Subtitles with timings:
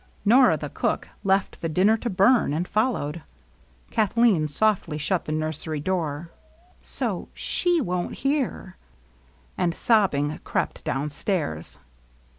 [0.25, 3.21] Nora^ the cook^ left the dinner to bum^ and fol lowed.
[3.91, 6.29] Kathleen softly shut the nursery door^"
[6.81, 8.73] So she won't hear/'
[9.59, 11.77] and, sobbing, crept downstairs.